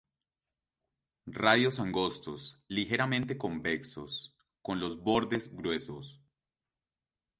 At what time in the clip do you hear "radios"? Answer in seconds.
1.27-1.79